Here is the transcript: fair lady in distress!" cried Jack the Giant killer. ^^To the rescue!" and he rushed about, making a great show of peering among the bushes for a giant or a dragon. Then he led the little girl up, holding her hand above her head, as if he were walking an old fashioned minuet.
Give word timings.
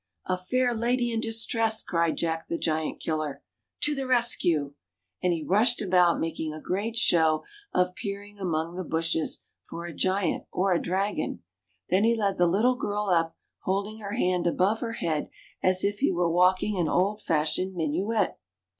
fair 0.49 0.73
lady 0.73 1.11
in 1.11 1.21
distress!" 1.21 1.83
cried 1.83 2.17
Jack 2.17 2.47
the 2.47 2.57
Giant 2.57 2.99
killer. 2.99 3.43
^^To 3.83 3.95
the 3.95 4.07
rescue!" 4.07 4.73
and 5.21 5.31
he 5.31 5.43
rushed 5.47 5.79
about, 5.79 6.19
making 6.19 6.51
a 6.51 6.59
great 6.59 6.97
show 6.97 7.43
of 7.71 7.93
peering 7.93 8.39
among 8.39 8.73
the 8.73 8.83
bushes 8.83 9.43
for 9.69 9.85
a 9.85 9.93
giant 9.93 10.45
or 10.51 10.73
a 10.73 10.81
dragon. 10.81 11.43
Then 11.89 12.03
he 12.03 12.17
led 12.17 12.37
the 12.39 12.47
little 12.47 12.77
girl 12.77 13.09
up, 13.11 13.37
holding 13.59 13.99
her 13.99 14.13
hand 14.13 14.47
above 14.47 14.79
her 14.79 14.93
head, 14.93 15.29
as 15.61 15.83
if 15.83 15.99
he 15.99 16.11
were 16.11 16.31
walking 16.31 16.79
an 16.79 16.87
old 16.89 17.21
fashioned 17.21 17.75
minuet. 17.75 18.39